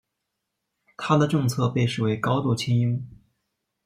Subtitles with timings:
[0.97, 3.07] 他的政策被视为高度亲英。